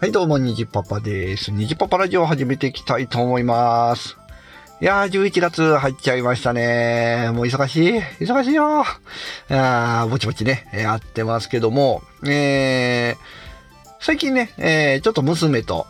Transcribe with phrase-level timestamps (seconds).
[0.00, 1.50] はい、どうも、にじパパです。
[1.50, 4.16] にじパパラジオを始めていきたいと思います。
[4.80, 7.30] いやー、11月入っちゃいましたね。
[7.32, 7.98] もう忙しい？
[8.24, 8.84] 忙しいよ
[9.48, 13.16] あーぼちぼちね、やってますけども、えー、
[13.98, 15.88] 最近ね、えー、ちょっと娘と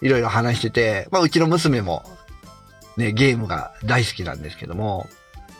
[0.00, 2.02] いろいろ話してて、まあ、うちの娘も、
[2.96, 5.06] ね、ゲームが大好きなんですけども、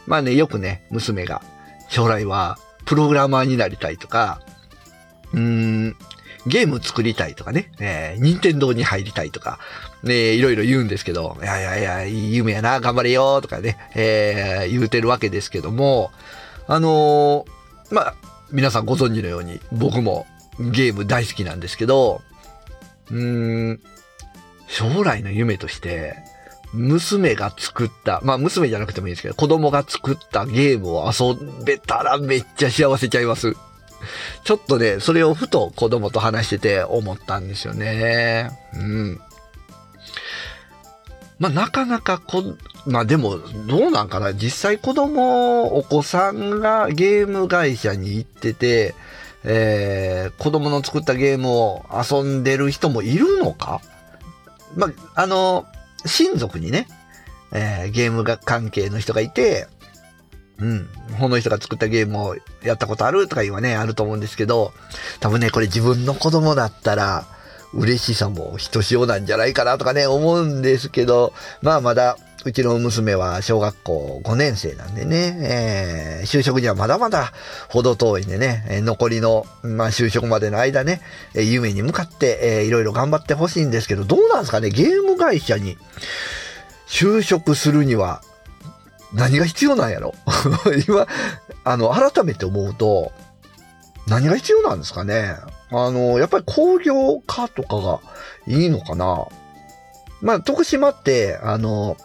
[0.07, 1.43] まあね、よくね、娘が、
[1.91, 4.41] 将来は、プログラマーになりたいとか、
[5.35, 5.41] うー
[5.91, 5.97] ん、
[6.47, 9.59] ゲーム作りたいとかね、えー、任天堂に入りたいとか、
[10.03, 16.11] ね、いろいろ言うんですけど、いやいやいや、いい夢やな、頑張れよ、とかね、えー、言うてるわけですけども、
[16.67, 18.15] あのーまあ、
[18.53, 20.27] 皆さんご存知のように、僕も
[20.59, 22.23] ゲーム大好きなんですけど、
[23.11, 23.81] うーん、
[24.69, 26.15] 将来の夢として、
[26.73, 33.57] 娘が作った、まあ娘じゃなくてもいいんですけど、子供が作ったゲームを遊べたらめっちゃ幸せちゃいます。
[34.45, 38.51] ちょっとね、それをふと子供と話してて思ったんですよね。
[38.75, 39.21] うん。
[41.39, 42.43] まあ、なかなかこ、
[42.87, 48.95] まあでも、どうなんかな実際子供、お子さんがゲーム会社に行ってて、
[49.43, 53.81] えー、子供の作ったゲームを遊んでる人もいるのか？
[54.77, 55.65] まあ、あの、
[56.05, 56.87] 親族にね、
[57.53, 59.67] えーゲームが関係の人がいて、
[60.61, 60.89] うん。
[61.19, 64.73] この人が作ったゲームをやったことあるとかいうね、あると思うんですけど、
[65.21, 67.27] 多分ね、これ自分の子供だったら、
[67.73, 71.33] 嬉しさもひとしおなんじゃないかなとかね、思うんですけど、
[71.63, 77.33] まあまだ、うちの娘は小学校5年生なんでね、えー就職にはまだまだ
[77.69, 81.03] 程遠いんでね、えー残りの、まあ就職までの間ね、
[81.35, 85.77] えー夢に向かって、えーいろいろ頑張ってほしいんですけど、どうなんですかね、ゲーム会社に
[86.89, 88.23] 就職するには
[89.13, 90.15] 何が必要なんやろ？
[90.89, 91.07] 今、
[91.65, 93.13] あの、改めて思うと、
[94.07, 95.37] 何が必要なんですかね？
[95.71, 98.01] あの、やっぱり工業科とかが
[98.47, 99.27] いいのかな？
[100.21, 101.97] まあ、徳島って、あの、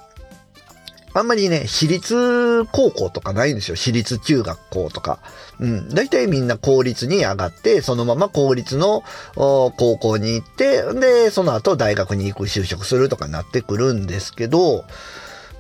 [1.14, 3.78] あんまりね、私立高校とかないんですよ。
[3.78, 5.20] 私立中学校とか。
[5.62, 5.90] うん。
[5.90, 9.02] 大体みんな公立に上がって、そのまま公立の
[9.36, 14.84] 高校に行って、で、その後大学に行く就職するとかなってくるんですけど、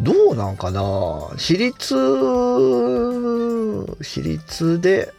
[0.02, 0.82] どうなんかな？
[1.38, 1.96] 私立、
[3.98, 5.14] 私立で、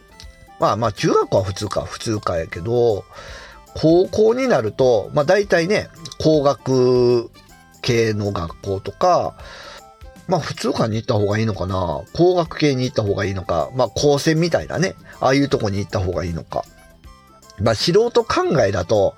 [0.59, 3.03] まあまあ中学校は普通か、普通かやけど、
[3.75, 5.89] 高校になると、まあ大体ね、
[6.19, 7.29] 工学
[7.81, 9.35] 系の学校とか、
[10.27, 12.01] まあ普通科に行った方がいいのかな？
[12.13, 16.63] 工学系に行った方がいいのか、まあ高専みたいなね、ああいうとこに行った方がいいのか？
[17.59, 19.15] まあ素人考えだと、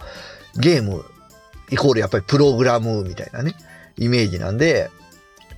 [0.56, 1.04] ゲーム
[1.70, 3.56] イコールやっぱりプログラムみたいなね、
[3.98, 4.90] イメージなんで、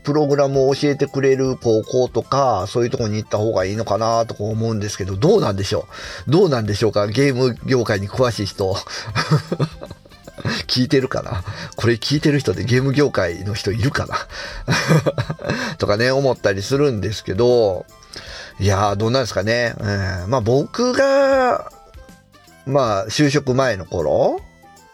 [0.03, 5.87] プログラムを教えてくれる高校とか、そういうとこに行った方がいいのかなとか思うんですけど、どうなんでしょ
[6.27, 6.31] う？
[6.31, 7.07] どうなんでしょうか？
[7.07, 8.75] ゲーム業界に詳しい人。
[10.65, 11.43] 聞いてるかな？
[11.75, 14.15] これ聞いてる人でゲーム業界の人いるかな？
[15.77, 17.85] とかね、思ったりするんですけど、
[18.59, 19.75] いやー、どうなんですかね？
[19.79, 21.71] えーまあ僕が、
[22.65, 24.39] まあ就職前の頃、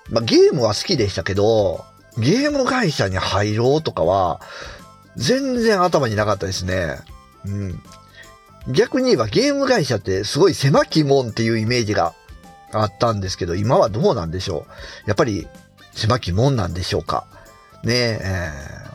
[0.10, 1.86] まあゲームは好きでしたけど、
[2.18, 4.42] ゲーム会社に入ろうとかは、
[5.18, 7.00] 全然頭になかったですね。
[7.46, 7.84] うん。
[8.72, 12.14] 逆に言えばゲーム会社ってすごい狭き門っていうイメージが
[12.72, 14.66] あったんですけど、今はどうなんでしょ
[15.06, 15.10] う。
[15.10, 15.48] やっぱり
[15.94, 17.26] 狭き門なんでしょうか。
[17.84, 18.20] ねえ。
[18.22, 18.88] えー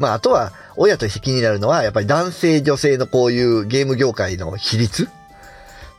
[0.00, 5.08] まあ、あとは、親として気になるのは、やっぱり男性、女性のこういうゲーム業界の比率っ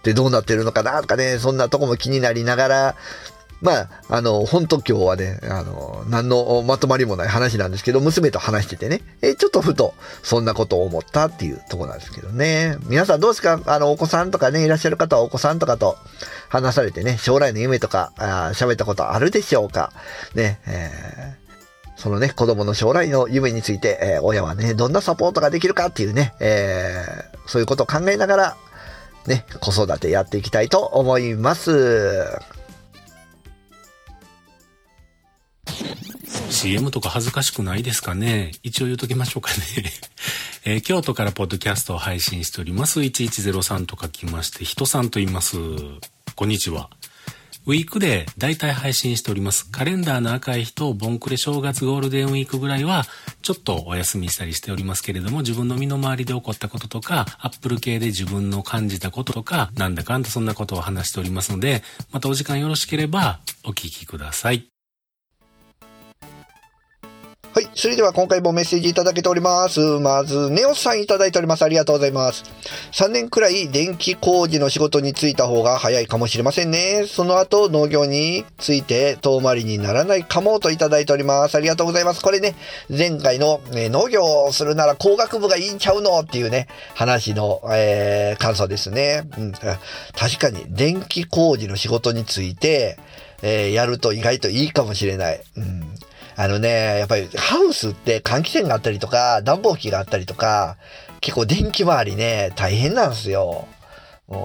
[0.01, 2.95] てどうなってるのかなとかね、そんなとこも気になりながら、
[3.61, 12.77] まあ、あの、本当今日はね、あの、何のまとまりもない話なんですけど、娘と話しててね、え、ちょっとふと、そんなことを思ったっていうとこなんですけどね。
[12.87, 13.59] 皆さんどうですか？
[13.67, 15.95] あの、お子さんとかね、いらっしゃる方はお子さんとかと
[16.49, 18.13] 話されてね、将来の夢とか、
[18.55, 19.93] 喋ったことあるでしょうか？
[20.33, 21.41] ね、えー
[22.01, 28.57] そのね、子供の将来の夢について、えー親はね、どんなサポートができるかっていうね、えーそういうことを考えながら、
[29.27, 32.25] ね、子育てやっていきたいと思います。
[36.51, 38.51] CM とか恥ずかしくないですかね？
[38.63, 39.57] 一応言うときましょうかね。
[40.65, 42.99] えー京都からポッドキャストを配信しております。
[42.99, 45.57] 1103と書きまして、人さんと言います。
[46.35, 46.89] こんにちは。
[47.67, 49.69] ウィークで大体配信しております。
[49.69, 53.05] カレンダーの赤い日とボンクレ正月ゴールデンウィークぐらいは
[53.43, 64.70] ちょっとお休みしたりしておりますけれども自分の身の回りで起こったこととかアップル系で自分の感じたこととかなんだかんだそんなことを話しておりますのでまたお時間よろしければお聞きください。
[67.73, 69.79] それでは今回もメッセージいただけております。
[69.79, 71.63] まず、ネオさんいただいております。
[71.63, 72.43] ありがとうございます。
[72.91, 77.05] 3年くらい電気工事の仕事に就いた方が早いかもしれませんね。
[77.07, 81.55] その後、農業について遠回りにならないかもといただいております。
[81.55, 82.21] ありがとうございます。
[82.21, 82.55] これね、
[82.89, 86.19] 前回の、え農業をするなら工学部がいいんちゃうの？
[86.19, 89.23] っていうね、話の、えー感想ですね。
[89.37, 92.99] うん、確かに電気工事の仕事について、
[93.41, 95.41] えーやると意外といいかもしれない。
[95.55, 95.90] うん
[96.41, 100.77] あのね、やっぱりハウスって換気扇があったりとか、暖房機があったりとか、
[101.19, 103.67] 結構電気周りね、大変なんですよ。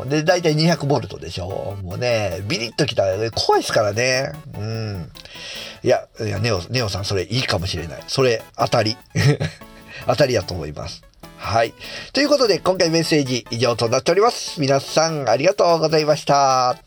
[0.05, 1.79] で、だいたい200ボルトでしょ。
[1.83, 4.33] もうね、ビリッときたら怖いですからね。
[4.59, 5.11] うん。
[5.83, 8.03] いや、いや、ネオ、ネオさんそれいいかもしれない。
[8.09, 8.99] それ当たり。
[10.07, 11.03] 当たりだと思います。
[11.39, 11.73] はい。
[12.13, 14.61] ということで、今回メッセージ以上となっております。
[14.61, 16.86] 皆さんありがとうございました。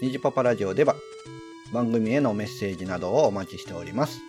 [0.00, 0.94] ニジパパラジオでは
[1.72, 4.20] 番組へのメッセージなどをお待ちしております。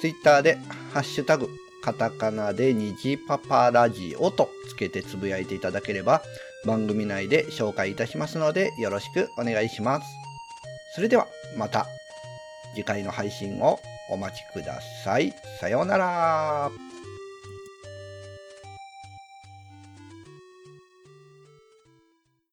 [0.00, 0.58] ツイッターで
[0.92, 1.48] ハッシュタグ
[1.82, 6.22] カタカナでニジパパラジオとつけてつぶやいていただければ
[6.64, 10.06] 番組内で紹介いたしますのでよろしくお願いします。
[10.94, 11.26] それでは
[11.58, 11.86] また
[12.74, 13.78] 次回の配信を
[14.10, 15.34] お待ちください。
[15.60, 16.95] さようなら。